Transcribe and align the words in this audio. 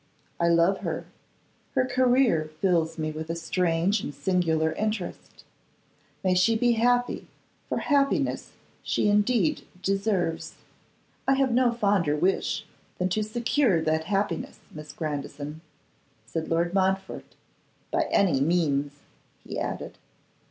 'I 0.39 0.47
love 0.47 0.77
her; 0.79 1.05
her 1.75 1.85
career 1.85 2.49
fills 2.59 2.97
me 2.97 3.11
with 3.11 3.29
a 3.29 3.35
strange 3.35 4.01
and 4.01 4.15
singular 4.15 4.71
interest. 4.71 5.43
May 6.23 6.33
she 6.33 6.55
be 6.57 6.71
happy, 6.71 7.27
for 7.69 7.77
happiness 7.77 8.53
she 8.81 9.09
indeed 9.09 9.63
deserves!' 9.83 10.55
'I 11.27 11.33
have 11.35 11.51
no 11.51 11.71
fonder 11.71 12.15
wish 12.15 12.65
than 12.97 13.09
to 13.09 13.21
secure 13.23 13.79
that 13.79 14.05
happiness, 14.05 14.59
Miss 14.71 14.91
Grandison,' 14.91 15.61
said 16.25 16.49
Lord 16.49 16.73
Montfort; 16.73 17.35
'by 17.91 18.07
any 18.11 18.39
means,' 18.39 19.01
he 19.43 19.59
added. 19.59 19.99